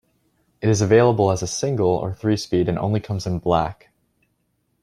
It 0.63 0.69
is 0.69 0.81
available 0.81 1.29
as 1.29 1.43
a 1.43 1.47
single 1.47 1.89
or 1.91 2.11
three 2.11 2.35
speed 2.35 2.67
and 2.67 2.79
only 2.79 2.99
comes 2.99 3.27
in 3.27 3.37
Black. 3.37 3.89